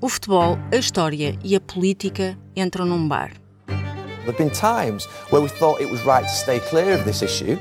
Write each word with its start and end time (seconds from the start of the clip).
O 0.00 0.08
futebol, 0.08 0.56
a 0.72 0.76
história 0.76 1.36
e 1.42 1.56
a 1.56 1.60
política 1.60 2.38
entram 2.54 2.86
num 2.86 3.08
bar. 3.08 3.32
There 3.66 4.26
have 4.26 4.36
been 4.36 4.50
times 4.50 5.06
where 5.30 5.42
we 5.42 5.48
thought 5.48 5.80
it 5.80 5.90
was 5.90 6.04
right 6.04 6.24
to 6.24 6.32
stay 6.32 6.60
clear 6.60 6.94
of 6.94 7.04
this 7.04 7.20
issue, 7.20 7.58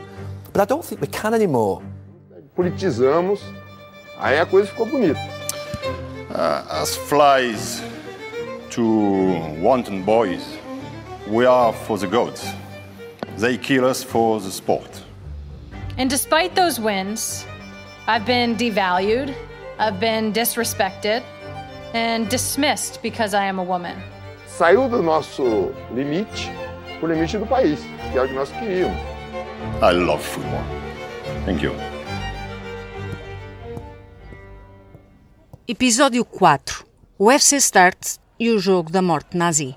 but 0.54 0.62
I 0.62 0.66
don't 0.66 0.86
think 0.86 1.02
we 1.02 1.08
can 1.08 1.34
anymore. 1.34 1.82
Politizamos, 2.56 3.42
aí 4.20 4.40
a 4.40 4.46
coisa 4.46 4.68
ficou 4.68 4.86
bonita. 4.86 5.20
Uh, 6.30 6.64
as 6.70 6.96
flies 6.96 7.82
to 8.70 8.84
wanton 9.60 10.04
boys, 10.04 10.46
we 11.28 11.48
are 11.48 11.74
for 11.74 11.98
the 11.98 12.06
gods. 12.06 12.46
They 13.40 13.58
kill 13.58 13.84
us 13.84 14.04
for 14.04 14.40
the 14.40 14.52
sport. 14.52 15.04
And 15.98 16.08
despite 16.08 16.54
those 16.54 16.80
wins, 16.80 17.48
I've 18.06 18.28
been 18.28 18.56
devalued, 18.56 19.34
I've 19.80 20.00
been 20.00 20.32
disrespected, 20.32 21.24
and 21.98 22.30
dismissed 22.30 23.02
because 23.02 23.34
I 23.34 23.46
am 23.46 23.60
a 23.60 23.64
woman. 23.64 23.96
Saiu 24.48 24.88
do 24.90 25.02
nosso 25.02 25.74
limite 25.94 26.52
pro 27.00 27.08
limite 27.08 27.38
do 27.38 27.46
país, 27.46 27.80
que 28.12 28.18
é 28.18 28.22
o 28.22 28.28
que 28.28 28.34
nós 28.34 28.50
queríamos. 28.52 28.98
I 29.82 29.92
love 29.94 30.24
football. 30.24 30.64
Thank 31.46 31.64
you. 31.64 31.74
Episódio 35.68 36.24
4: 36.24 36.86
O 37.18 37.32
FC 37.32 37.58
Start 37.58 38.18
e 38.40 38.50
o 38.52 38.60
jogo 38.60 38.92
da 38.92 39.02
morte 39.02 39.36
nazi. 39.36 39.76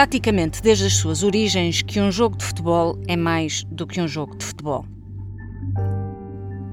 Praticamente 0.00 0.62
desde 0.62 0.86
as 0.86 0.94
suas 0.94 1.22
origens 1.22 1.82
que 1.82 2.00
um 2.00 2.10
jogo 2.10 2.34
de 2.34 2.46
futebol 2.46 2.98
é 3.06 3.18
mais 3.18 3.64
do 3.64 3.86
que 3.86 4.00
um 4.00 4.08
jogo 4.08 4.34
de 4.34 4.46
futebol. 4.46 4.86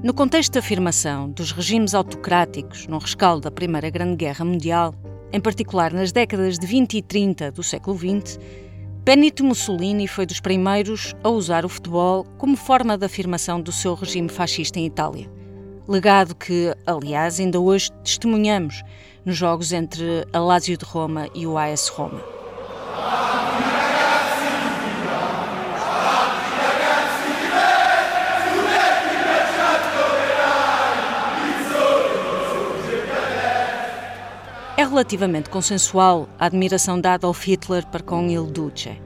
No 0.02 0.14
contexto 0.14 0.54
de 0.54 0.58
afirmação 0.58 1.28
dos 1.28 1.52
regimes 1.52 1.94
autocráticos 1.94 2.86
no 2.86 2.96
rescaldo 2.96 3.42
da 3.42 3.50
Primeira 3.50 3.90
Grande 3.90 4.16
Guerra 4.16 4.46
Mundial, 4.46 4.94
em 5.30 5.38
particular 5.38 5.92
nas 5.92 6.10
décadas 6.10 6.58
de 6.58 6.66
20 6.66 6.96
e 6.96 7.02
30 7.02 7.52
do 7.52 7.62
século 7.62 7.98
XX, 7.98 8.38
Benito 9.04 9.44
Mussolini 9.44 10.08
foi 10.08 10.24
dos 10.24 10.40
primeiros 10.40 11.14
a 11.22 11.28
usar 11.28 11.66
o 11.66 11.68
futebol 11.68 12.24
como 12.38 12.56
forma 12.56 12.96
de 12.96 13.04
afirmação 13.04 13.60
do 13.60 13.70
seu 13.70 13.92
regime 13.92 14.30
fascista 14.30 14.80
em 14.80 14.86
Itália. 14.86 15.30
Legado 15.86 16.34
que, 16.34 16.74
aliás, 16.86 17.38
ainda 17.38 17.60
hoje 17.60 17.92
testemunhamos 18.02 18.82
nos 19.22 19.36
jogos 19.36 19.70
entre 19.74 20.26
a 20.32 20.38
Lazio 20.38 20.78
de 20.78 20.84
Roma 20.86 21.28
e 21.34 21.46
o 21.46 21.58
AS 21.58 21.88
Roma. 21.88 22.37
Relativamente 34.98 35.48
consensual 35.48 36.28
a 36.40 36.46
admiração 36.46 37.00
de 37.00 37.06
Adolf 37.06 37.46
Hitler 37.46 37.86
para 37.86 38.02
com 38.02 38.28
Il 38.28 38.46
Duce, 38.46 39.00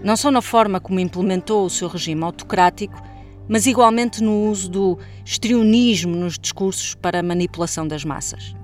não 0.00 0.16
só 0.16 0.30
na 0.30 0.40
forma 0.40 0.78
como 0.78 1.00
implementou 1.00 1.66
o 1.66 1.70
seu 1.70 1.88
regime 1.88 2.22
autocrático, 2.22 3.02
mas 3.48 3.66
igualmente 3.66 4.22
no 4.22 4.48
uso 4.48 4.70
do 4.70 4.98
estrionismo 5.24 6.14
nos 6.14 6.38
discursos 6.38 6.94
para 6.94 7.18
a 7.18 7.22
manipulação 7.22 7.88
das 7.88 8.04
massas. 8.04 8.54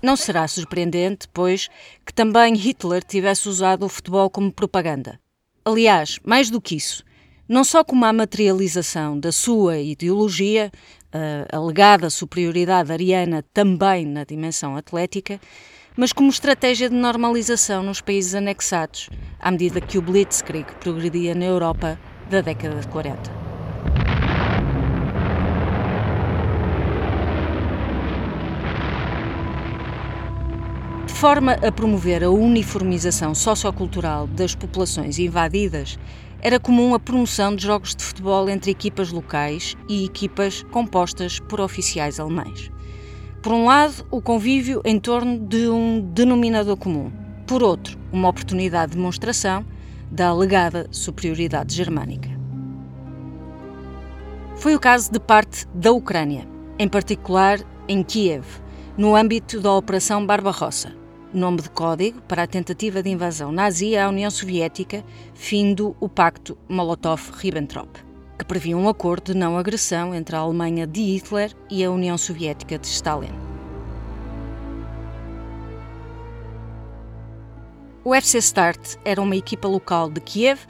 Não 0.00 0.14
será 0.14 0.46
surpreendente, 0.46 1.26
pois, 1.34 1.68
que 2.06 2.14
também 2.14 2.54
Hitler 2.54 3.02
tivesse 3.02 3.48
usado 3.48 3.84
o 3.84 3.88
futebol 3.88 4.30
como 4.30 4.52
propaganda. 4.52 5.18
Aliás, 5.64 6.20
mais 6.24 6.48
do 6.48 6.60
que 6.60 6.76
isso, 6.76 7.02
não 7.48 7.62
só 7.62 7.84
como 7.84 8.04
a 8.04 8.12
materialização 8.12 9.18
da 9.18 9.30
sua 9.30 9.78
ideologia, 9.78 10.70
a 11.12 11.56
alegada 11.56 12.10
superioridade 12.10 12.92
ariana 12.92 13.44
também 13.54 14.04
na 14.04 14.24
dimensão 14.24 14.76
atlética, 14.76 15.40
mas 15.96 16.12
como 16.12 16.28
estratégia 16.28 16.90
de 16.90 16.94
normalização 16.96 17.82
nos 17.82 18.00
países 18.00 18.34
anexados, 18.34 19.08
à 19.38 19.50
medida 19.50 19.80
que 19.80 19.96
o 19.96 20.02
Blitzkrieg 20.02 20.66
progredia 20.80 21.34
na 21.34 21.44
Europa 21.44 21.98
da 22.28 22.40
década 22.40 22.80
de 22.80 22.88
40. 22.88 23.46
De 31.06 31.14
forma 31.14 31.52
a 31.52 31.72
promover 31.72 32.22
a 32.22 32.28
uniformização 32.28 33.34
sociocultural 33.34 34.26
das 34.26 34.54
populações 34.54 35.18
invadidas, 35.18 35.98
era 36.40 36.60
comum 36.60 36.94
a 36.94 37.00
promoção 37.00 37.54
de 37.54 37.66
jogos 37.66 37.94
de 37.94 38.04
futebol 38.04 38.48
entre 38.48 38.70
equipas 38.70 39.10
locais 39.10 39.76
e 39.88 40.04
equipas 40.04 40.62
compostas 40.70 41.40
por 41.40 41.60
oficiais 41.60 42.20
alemães. 42.20 42.70
Por 43.42 43.52
um 43.52 43.66
lado, 43.66 44.06
o 44.10 44.20
convívio 44.20 44.80
em 44.84 44.98
torno 44.98 45.38
de 45.38 45.68
um 45.68 46.00
denominador 46.00 46.76
comum. 46.76 47.12
Por 47.46 47.62
outro, 47.62 47.98
uma 48.12 48.28
oportunidade 48.28 48.92
de 48.92 48.96
demonstração 48.96 49.64
da 50.10 50.28
alegada 50.28 50.88
superioridade 50.90 51.74
germânica. 51.74 52.28
Foi 54.56 54.74
o 54.74 54.80
caso 54.80 55.12
de 55.12 55.20
parte 55.20 55.66
da 55.74 55.92
Ucrânia, 55.92 56.48
em 56.78 56.88
particular 56.88 57.60
em 57.86 58.02
Kiev, 58.02 58.44
no 58.96 59.14
âmbito 59.14 59.60
da 59.60 59.72
Operação 59.72 60.24
Barbarossa, 60.24 60.92
nome 61.36 61.60
de 61.60 61.68
código 61.68 62.20
para 62.22 62.44
a 62.44 62.46
tentativa 62.46 63.02
de 63.02 63.10
invasão 63.10 63.52
nazi 63.52 63.96
à 63.96 64.08
União 64.08 64.30
Soviética, 64.30 65.04
findo 65.34 65.94
o 66.00 66.08
Pacto 66.08 66.56
Molotov-Ribbentrop, 66.68 67.88
que 68.38 68.44
previa 68.44 68.76
um 68.76 68.88
acordo 68.88 69.32
de 69.32 69.38
não 69.38 69.58
agressão 69.58 70.14
entre 70.14 70.34
a 70.34 70.38
Alemanha 70.38 70.86
de 70.86 71.02
Hitler 71.02 71.52
e 71.70 71.84
a 71.84 71.90
União 71.90 72.16
Soviética 72.16 72.78
de 72.78 72.86
Stalin. 72.86 73.32
O 78.02 78.14
FC 78.14 78.38
Start 78.38 78.96
era 79.04 79.20
uma 79.20 79.36
equipa 79.36 79.68
local 79.68 80.08
de 80.08 80.20
Kiev 80.20 80.60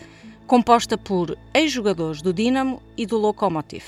composta 0.46 0.98
por 0.98 1.36
ex-jogadores 1.54 2.22
do 2.22 2.32
Dinamo 2.32 2.82
e 2.96 3.06
do 3.06 3.18
Lokomotiv, 3.18 3.84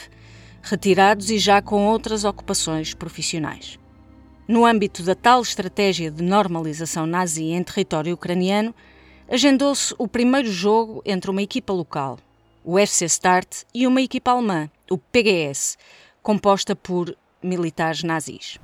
retirados 0.62 1.28
e 1.30 1.38
já 1.38 1.60
com 1.60 1.86
outras 1.86 2.24
ocupações 2.24 2.94
profissionais. 2.94 3.78
No 4.48 4.64
âmbito 4.64 5.02
da 5.02 5.14
tal 5.14 5.42
estratégia 5.42 6.10
de 6.10 6.22
normalização 6.22 7.04
nazi 7.04 7.50
em 7.50 7.62
território 7.62 8.14
ucraniano, 8.14 8.74
agendou-se 9.30 9.94
o 9.98 10.08
primeiro 10.08 10.50
jogo 10.50 11.02
entre 11.04 11.30
uma 11.30 11.42
equipa 11.42 11.70
local, 11.70 12.18
o 12.64 12.78
FC 12.78 13.04
Start, 13.04 13.64
e 13.74 13.86
uma 13.86 14.00
equipa 14.00 14.30
alemã, 14.30 14.70
o 14.90 14.96
PGS, 14.96 15.76
composta 16.22 16.74
por 16.74 17.14
militares 17.42 18.02
nazis. 18.02 18.58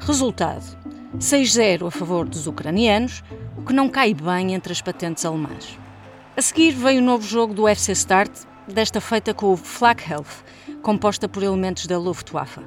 Resultado: 0.00 0.64
6-0 1.18 1.86
a 1.86 1.90
favor 1.92 2.28
dos 2.28 2.48
ucranianos, 2.48 3.22
o 3.56 3.64
que 3.64 3.72
não 3.72 3.88
cai 3.88 4.12
bem 4.12 4.52
entre 4.52 4.72
as 4.72 4.82
patentes 4.82 5.24
alemãs. 5.24 5.78
A 6.36 6.42
seguir 6.42 6.72
veio 6.72 7.00
o 7.00 7.04
novo 7.04 7.24
jogo 7.24 7.54
do 7.54 7.68
FC 7.68 7.92
Start, 7.92 8.32
desta 8.72 9.00
feita 9.00 9.32
com 9.32 9.52
o 9.52 9.56
Flakhelf, 9.56 10.42
composta 10.82 11.28
por 11.28 11.42
elementos 11.42 11.86
da 11.86 11.98
Luftwaffe. 11.98 12.60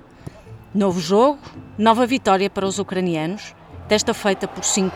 Novo 0.74 1.00
jogo, 1.00 1.40
nova 1.78 2.06
vitória 2.06 2.50
para 2.50 2.66
os 2.66 2.80
ucranianos, 2.80 3.56
desta 3.88 4.14
feita 4.14 4.48
por 4.48 4.64
5-1. 4.64 4.92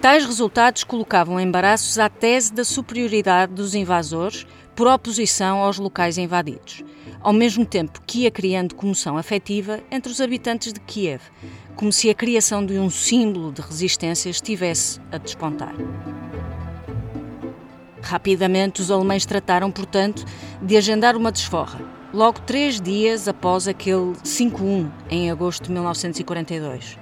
Tais 0.00 0.24
resultados 0.24 0.84
colocavam 0.84 1.40
embaraços 1.40 1.98
à 1.98 2.08
tese 2.08 2.52
da 2.52 2.64
superioridade 2.64 3.52
dos 3.52 3.74
invasores 3.74 4.46
por 4.76 4.86
oposição 4.86 5.58
aos 5.58 5.76
locais 5.76 6.16
invadidos, 6.16 6.84
ao 7.20 7.32
mesmo 7.32 7.66
tempo 7.66 8.00
que 8.06 8.20
ia 8.20 8.30
criando 8.30 8.76
comoção 8.76 9.18
afetiva 9.18 9.80
entre 9.90 10.12
os 10.12 10.20
habitantes 10.20 10.72
de 10.72 10.78
Kiev, 10.78 11.20
como 11.74 11.92
se 11.92 12.08
a 12.08 12.14
criação 12.14 12.64
de 12.64 12.78
um 12.78 12.88
símbolo 12.88 13.52
de 13.52 13.60
resistência 13.60 14.30
estivesse 14.30 15.00
a 15.10 15.18
despontar. 15.18 15.74
Rapidamente, 18.02 18.80
os 18.80 18.90
alemães 18.90 19.26
trataram, 19.26 19.70
portanto, 19.70 20.24
de 20.62 20.76
agendar 20.76 21.16
uma 21.16 21.32
desforra, 21.32 21.80
logo 22.12 22.40
três 22.40 22.80
dias 22.80 23.28
após 23.28 23.66
aquele 23.68 24.12
5-1, 24.24 24.90
em 25.10 25.30
agosto 25.30 25.64
de 25.64 25.72
1942. 25.72 26.98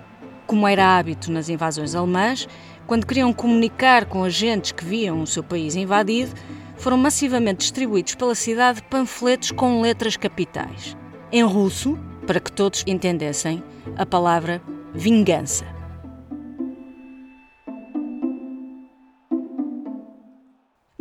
Como 0.46 0.66
era 0.66 0.96
hábito 0.96 1.30
nas 1.30 1.48
invasões 1.48 1.94
alemãs, 1.94 2.48
quando 2.86 3.06
queriam 3.06 3.32
comunicar 3.32 4.04
com 4.06 4.22
agentes 4.22 4.72
que 4.72 4.84
viam 4.84 5.20
o 5.20 5.26
seu 5.26 5.42
país 5.42 5.74
invadido, 5.74 6.32
foram 6.76 6.96
massivamente 6.96 7.58
distribuídos 7.58 8.14
pela 8.14 8.34
cidade 8.34 8.82
panfletos 8.82 9.50
com 9.50 9.80
letras 9.80 10.16
capitais. 10.16 10.96
Em 11.32 11.42
russo, 11.42 11.98
para 12.26 12.38
que 12.38 12.52
todos 12.52 12.84
entendessem, 12.86 13.62
a 13.96 14.06
palavra 14.06 14.62
vingança. 14.94 15.75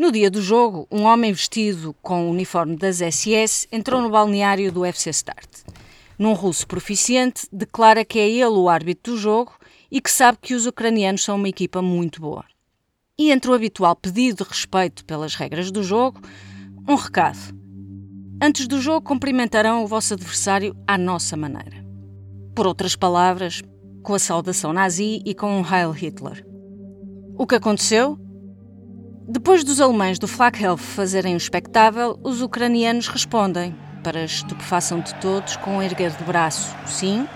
No 0.06 0.12
dia 0.12 0.30
do 0.30 0.40
jogo, 0.40 0.88
um 0.92 1.02
homem 1.02 1.34
vestido 1.34 1.96
com 2.00 2.28
o 2.28 2.30
uniforme 2.30 2.76
das 2.76 2.98
SS 2.98 3.68
entrou 3.72 4.00
no 4.00 4.12
balneário 4.12 4.72
do 4.72 4.86
FC 4.86 5.10
Start. 5.10 5.50
Num 6.16 6.34
russo 6.34 6.68
proficiente, 6.68 7.48
declara 7.52 8.06
que 8.06 8.20
é 8.20 8.30
ele 8.30 8.46
o 8.46 8.70
árbitro 8.70 9.14
do 9.14 9.18
jogo 9.18 9.54
e 9.90 10.00
que 10.00 10.12
sabe 10.12 10.38
que 10.40 10.54
os 10.54 10.68
ucranianos 10.68 11.24
são 11.24 11.38
uma 11.38 11.50
equipa 11.50 11.82
muito 11.82 12.22
boa. 12.22 12.46
E 13.18 13.32
entre 13.32 13.50
o 13.50 13.56
habitual 13.56 13.96
pedido 13.96 14.44
de 14.44 14.50
respeito 14.52 15.04
pelas 15.06 15.34
regras 15.34 15.72
do 15.72 15.82
jogo, 15.82 16.22
um 16.88 16.94
recado. 16.94 17.40
Antes 18.40 18.68
do 18.68 18.80
jogo, 18.80 19.08
cumprimentarão 19.08 19.84
o 19.84 19.88
vosso 19.88 20.14
adversário 20.14 20.78
à 20.88 21.00
nossa 21.00 21.36
maneira. 21.36 21.84
Por 22.54 22.68
outras 22.68 22.96
palavras, 22.96 23.64
com 24.04 24.14
a 24.14 24.20
saudação 24.20 24.72
nazi 24.72 25.20
e 25.26 25.34
com 25.34 25.48
um 25.48 25.66
Heil 25.66 25.90
Hitler. 25.90 26.46
O 27.36 27.48
que 27.48 27.56
aconteceu? 27.56 28.20
Depois 29.28 29.64
dos 29.64 29.82
alemães 29.82 30.20
do 30.20 30.28
Flakhelf 30.28 30.80
fazerem 30.80 31.34
o 31.34 31.38
espectável, 31.38 32.20
os 32.22 32.44
ucranianos 32.44 33.08
respondem, 33.08 33.76
para 34.04 34.20
a 34.20 34.24
estupefação 34.24 35.00
de 35.00 35.16
todos, 35.16 35.58
com 35.58 35.78
um 35.78 35.82
erguer 35.82 36.12
de 36.12 36.24
braço, 36.24 36.76
sim, 36.86 37.28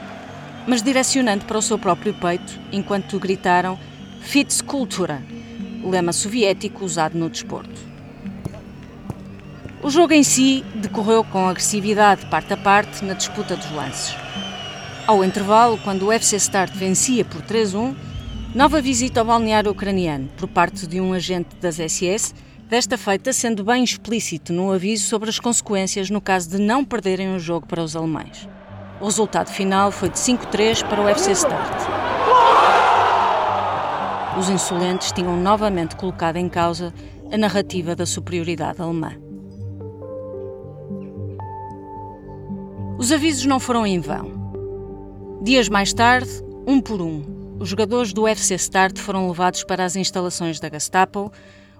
mas 0.67 0.83
direcionando 0.83 1.45
para 1.45 1.57
o 1.57 1.61
seu 1.63 1.79
próprio 1.79 2.13
peito, 2.13 2.59
enquanto 2.71 3.17
gritaram 3.17 3.75
Fitzkultura, 4.21 5.23
lema 5.83 6.13
soviético 6.13 6.85
usado 6.85 7.17
no 7.17 7.27
desporto. 7.27 7.81
O 9.81 9.89
jogo 9.89 10.13
em 10.13 10.21
si 10.21 10.63
decorreu 10.75 11.23
com 11.23 11.47
agressividade 11.49 12.27
parte 12.27 12.53
a 12.53 12.57
parte 12.57 13.03
na 13.03 13.15
disputa 13.15 13.55
dos 13.55 13.71
lances. 13.71 14.15
Ao 15.07 15.25
intervalo, 15.25 15.79
quando 15.79 16.05
o 16.05 16.11
FC 16.11 16.35
Start 16.35 16.71
vencia 16.71 17.25
por 17.25 17.41
3-1, 17.41 17.95
nova 18.53 18.81
visita 18.81 19.19
ao 19.19 19.25
balneário 19.25 19.71
ucraniano 19.71 20.29
por 20.37 20.47
parte 20.47 20.87
de 20.87 20.99
um 20.99 21.13
agente 21.13 21.55
das 21.57 21.75
SS, 21.75 22.33
desta 22.67 22.97
feita 22.97 23.31
sendo 23.31 23.63
bem 23.63 23.83
explícito 23.83 24.51
no 24.51 24.71
aviso 24.71 25.05
sobre 25.05 25.29
as 25.29 25.39
consequências 25.39 26.09
no 26.09 26.19
caso 26.19 26.49
de 26.49 26.57
não 26.57 26.83
perderem 26.83 27.35
o 27.35 27.39
jogo 27.39 27.67
para 27.67 27.83
os 27.83 27.95
alemães. 27.95 28.47
O 28.99 29.05
resultado 29.05 29.49
final 29.49 29.91
foi 29.91 30.09
de 30.09 30.17
5-3 30.17 30.83
para 30.87 31.01
o 31.01 31.07
FC 31.07 31.31
Start. 31.31 31.89
Os 34.37 34.49
insolentes 34.49 35.11
tinham 35.11 35.37
novamente 35.37 35.95
colocado 35.95 36.37
em 36.37 36.49
causa 36.49 36.93
a 37.31 37.37
narrativa 37.37 37.95
da 37.95 38.05
superioridade 38.05 38.81
alemã. 38.81 39.13
Os 42.97 43.11
avisos 43.11 43.45
não 43.45 43.59
foram 43.59 43.85
em 43.85 43.99
vão. 43.99 45.39
Dias 45.41 45.69
mais 45.69 45.93
tarde, 45.93 46.29
um 46.67 46.81
por 46.81 47.01
um, 47.01 47.38
os 47.59 47.67
jogadores 47.67 48.13
do 48.13 48.25
FC 48.25 48.55
Start 48.55 48.97
foram 48.97 49.27
levados 49.27 49.65
para 49.65 49.83
as 49.83 49.97
instalações 49.97 50.59
da 50.61 50.69
Gestapo, 50.69 51.31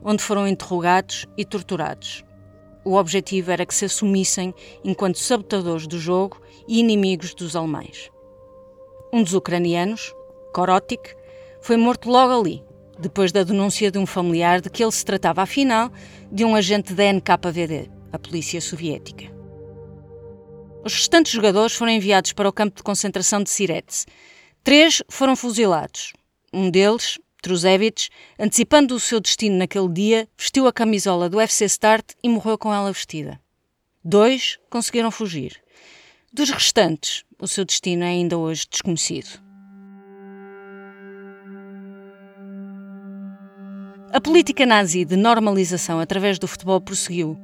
onde 0.03 0.21
foram 0.21 0.45
interrogados 0.45 1.25
e 1.37 1.45
torturados. 1.45 2.23
O 2.83 2.95
objetivo 2.95 3.51
era 3.51 3.65
que 3.65 3.73
se 3.73 3.85
assumissem 3.85 4.53
enquanto 4.83 5.19
sabotadores 5.19 5.87
do 5.87 5.97
jogo 5.97 6.41
e 6.67 6.79
inimigos 6.79 7.33
dos 7.33 7.55
alemães. 7.55 8.09
Um 9.13 9.23
dos 9.23 9.33
ucranianos, 9.33 10.13
Korotik, 10.53 11.15
foi 11.61 11.77
morto 11.77 12.09
logo 12.09 12.41
ali, 12.41 12.63
depois 12.99 13.31
da 13.31 13.43
denúncia 13.43 13.89
de 13.89 13.97
um 13.97 14.05
familiar 14.05 14.59
de 14.59 14.69
que 14.69 14.83
ele 14.83 14.91
se 14.91 15.05
tratava, 15.05 15.41
afinal, 15.41 15.89
de 16.29 16.43
um 16.43 16.55
agente 16.55 16.93
da 16.93 17.05
NKVD, 17.05 17.89
a 18.11 18.19
polícia 18.19 18.59
soviética. 18.59 19.25
Os 20.83 20.93
restantes 20.93 21.31
jogadores 21.31 21.73
foram 21.73 21.93
enviados 21.93 22.33
para 22.33 22.49
o 22.49 22.53
campo 22.53 22.75
de 22.77 22.83
concentração 22.83 23.41
de 23.41 23.49
Sirets. 23.49 24.05
Três 24.63 25.01
foram 25.09 25.35
fuzilados. 25.35 26.13
Um 26.53 26.69
deles, 26.69 27.17
Truzevich, 27.41 28.09
antecipando 28.38 28.94
o 28.94 29.00
seu 29.00 29.19
destino 29.19 29.57
naquele 29.57 29.88
dia, 29.88 30.27
vestiu 30.38 30.67
a 30.67 30.73
camisola 30.73 31.29
do 31.29 31.39
FC 31.39 31.65
Start 31.65 32.11
e 32.21 32.27
morreu 32.27 32.57
com 32.57 32.73
ela 32.73 32.91
vestida. 32.91 33.39
Dois 34.03 34.59
conseguiram 34.69 35.11
fugir. 35.11 35.61
Dos 36.31 36.50
restantes, 36.50 37.23
o 37.39 37.47
seu 37.47 37.63
destino 37.63 38.03
é 38.03 38.07
ainda 38.07 38.38
hoje 38.38 38.65
desconhecido. 38.69 39.41
A 44.11 44.19
política 44.19 44.65
nazi 44.65 45.06
de 45.06 45.15
normalização 45.15 46.00
através 46.00 46.38
do 46.38 46.47
futebol 46.47 46.81
prosseguiu, 46.81 47.39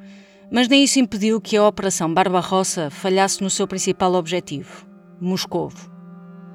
mas 0.51 0.67
nem 0.67 0.83
isso 0.83 1.00
impediu 1.00 1.39
que 1.39 1.56
a 1.56 1.67
Operação 1.67 2.13
Barbarossa 2.13 2.89
falhasse 2.89 3.41
no 3.41 3.50
seu 3.50 3.67
principal 3.67 4.13
objetivo, 4.13 4.85
Moscovo. 5.21 5.94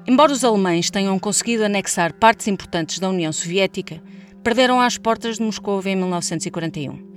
Embora 0.07 0.31
os 0.31 0.43
alemães 0.43 0.89
tenham 0.89 1.17
conseguido 1.19 1.63
anexar 1.63 2.13
partes 2.13 2.47
importantes 2.47 2.97
da 2.97 3.09
União 3.09 3.31
Soviética, 3.31 4.01
perderam 4.43 4.81
às 4.81 4.97
portas 4.97 5.37
de 5.37 5.43
Moscou 5.43 5.79
em 5.85 5.95
1941. 5.95 7.11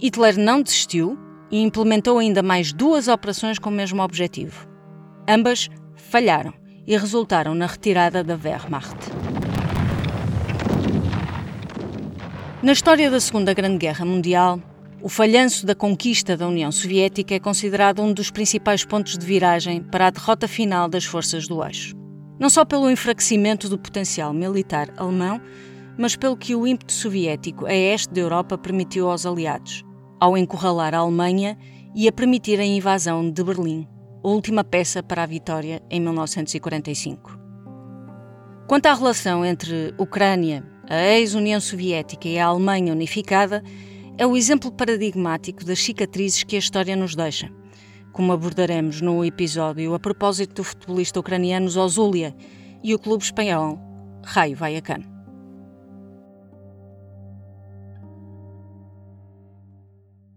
Hitler 0.00 0.38
não 0.38 0.62
desistiu 0.62 1.18
e 1.50 1.60
implementou 1.60 2.18
ainda 2.18 2.42
mais 2.42 2.72
duas 2.72 3.08
operações 3.08 3.58
com 3.58 3.68
o 3.68 3.72
mesmo 3.72 4.02
objetivo. 4.02 4.66
Ambas 5.28 5.68
falharam 5.96 6.54
e 6.86 6.96
resultaram 6.96 7.54
na 7.54 7.66
retirada 7.66 8.24
da 8.24 8.38
Wehrmacht. 8.42 8.96
Na 12.62 12.72
história 12.72 13.10
da 13.10 13.20
Segunda 13.20 13.52
Grande 13.52 13.76
Guerra 13.76 14.06
Mundial, 14.06 14.58
o 15.02 15.10
falhanço 15.10 15.66
da 15.66 15.74
conquista 15.74 16.34
da 16.34 16.48
União 16.48 16.72
Soviética 16.72 17.34
é 17.34 17.38
considerado 17.38 18.00
um 18.00 18.14
dos 18.14 18.30
principais 18.30 18.82
pontos 18.82 19.18
de 19.18 19.26
viragem 19.26 19.82
para 19.82 20.06
a 20.06 20.10
derrota 20.10 20.48
final 20.48 20.88
das 20.88 21.04
forças 21.04 21.46
do 21.46 21.62
eixo. 21.62 22.03
Não 22.38 22.50
só 22.50 22.64
pelo 22.64 22.90
enfraquecimento 22.90 23.68
do 23.68 23.78
potencial 23.78 24.32
militar 24.32 24.92
alemão, 24.96 25.40
mas 25.96 26.16
pelo 26.16 26.36
que 26.36 26.54
o 26.54 26.66
ímpeto 26.66 26.92
soviético 26.92 27.66
a 27.66 27.74
este 27.74 28.12
da 28.12 28.20
Europa 28.20 28.58
permitiu 28.58 29.08
aos 29.08 29.24
aliados, 29.24 29.84
ao 30.20 30.36
encurralar 30.36 30.94
a 30.94 30.98
Alemanha 30.98 31.56
e 31.94 32.08
a 32.08 32.12
permitir 32.12 32.58
a 32.58 32.64
invasão 32.64 33.30
de 33.30 33.44
Berlim, 33.44 33.86
a 34.24 34.28
última 34.28 34.64
peça 34.64 35.02
para 35.02 35.22
a 35.22 35.26
vitória 35.26 35.80
em 35.88 36.00
1945. 36.00 37.38
Quanto 38.66 38.86
à 38.86 38.94
relação 38.94 39.44
entre 39.44 39.94
Ucrânia, 39.98 40.64
a 40.88 40.96
ex-União 41.16 41.60
Soviética 41.60 42.28
e 42.28 42.38
a 42.38 42.46
Alemanha 42.46 42.92
unificada, 42.92 43.62
é 44.18 44.26
o 44.26 44.36
exemplo 44.36 44.72
paradigmático 44.72 45.64
das 45.64 45.80
cicatrizes 45.80 46.42
que 46.42 46.56
a 46.56 46.58
história 46.58 46.96
nos 46.96 47.14
deixa, 47.14 47.50
como 48.14 48.32
abordaremos 48.32 49.00
no 49.00 49.24
episódio 49.24 49.92
a 49.92 49.98
propósito 49.98 50.54
do 50.54 50.64
futebolista 50.64 51.18
ucraniano 51.18 51.68
Zozulia 51.68 52.34
e 52.82 52.94
o 52.94 52.98
clube 52.98 53.24
espanhol 53.24 53.76
Raio 54.24 54.56
Vallecano. 54.56 55.04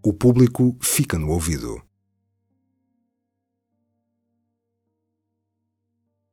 O 0.04 0.12
público 0.12 0.76
fica 0.80 1.16
no 1.18 1.30
ouvido. 1.30 1.87